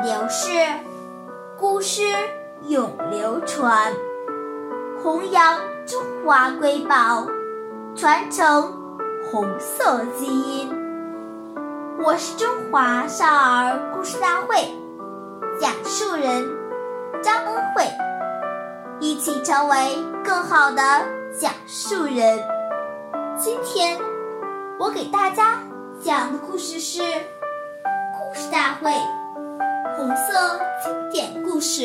[0.00, 0.48] 流逝
[1.58, 2.02] 故事
[2.68, 3.92] 永流传
[5.02, 7.26] 弘扬中华瑰宝
[7.96, 8.72] 传承
[9.28, 10.70] 红色基因。
[11.98, 14.72] 我是中华少儿故事大会
[15.60, 16.48] 讲述人
[17.20, 17.82] 张恩惠
[19.00, 20.80] 一起成为更好的
[21.36, 22.38] 讲述人。
[23.36, 23.98] 今天
[24.78, 25.60] 我给大家
[26.00, 28.92] 讲的故事是故事大会
[30.08, 31.82] 红色经典故事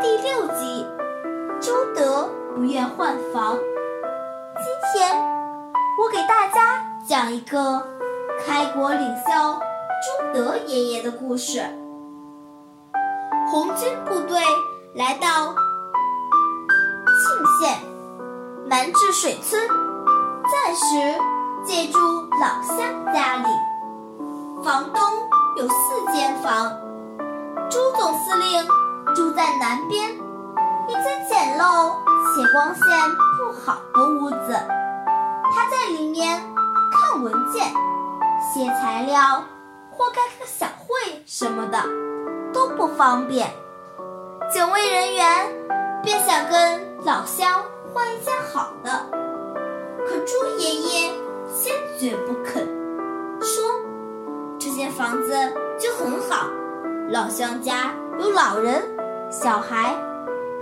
[0.00, 0.84] 第六集。
[1.60, 3.56] 朱德不愿换房。
[4.56, 5.14] 今天
[6.00, 7.86] 我给大家讲一个
[8.44, 9.60] 开国领袖
[10.02, 11.62] 朱德爷爷的故事。
[13.52, 14.40] 红军部队
[14.96, 15.54] 来到
[17.06, 17.78] 沁县
[18.66, 19.62] 南至水村，
[20.50, 21.14] 暂时
[21.64, 21.98] 借住
[22.40, 23.46] 老乡家里。
[24.64, 25.00] 房东
[25.56, 26.72] 有四间房，
[27.72, 28.68] 朱总司令
[29.14, 30.10] 住在南边。
[30.88, 31.94] 一间简陋
[32.34, 32.84] 且光线
[33.38, 34.52] 不好的屋子，
[35.54, 36.38] 他在里面
[36.92, 37.64] 看文件、
[38.52, 39.42] 写材料
[39.90, 41.82] 或开个小会什么的
[42.52, 43.50] 都不方便。
[44.50, 45.48] 警卫人员
[46.02, 47.62] 便想跟老乡
[47.94, 48.90] 换一间好的，
[50.06, 51.14] 可朱爷爷
[51.46, 52.66] 坚决不肯，
[53.40, 53.64] 说
[54.58, 55.32] 这间房子
[55.78, 56.50] 就很好，
[57.12, 58.82] 老乡家有老人、
[59.30, 59.94] 小孩。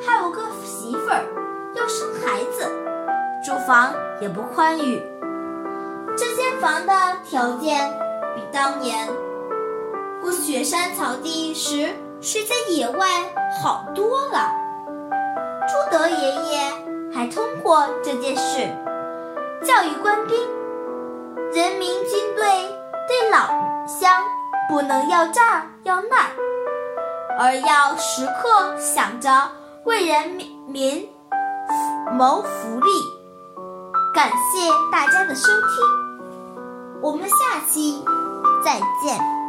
[0.04, 1.24] 还有个媳妇儿
[1.76, 2.64] 要生孩子，
[3.46, 5.00] 住房也不宽裕。
[6.16, 7.88] 这间房的条件
[8.34, 9.06] 比当年
[10.20, 13.06] 过雪山草地时睡在野外
[13.62, 14.50] 好多了。
[15.68, 16.72] 朱德爷爷
[17.14, 18.66] 还通过这件事
[19.62, 20.36] 教育官兵：
[21.52, 22.44] 人民军队
[23.06, 23.46] 对老
[23.86, 24.10] 乡
[24.70, 26.30] 不能要这儿要那儿，
[27.40, 29.28] 而要时刻想着。
[29.84, 30.38] 为人
[30.68, 31.08] 民
[32.12, 32.90] 谋福利，
[34.14, 37.36] 感谢大家的收听，我们下
[37.68, 38.04] 期
[38.64, 39.39] 再见。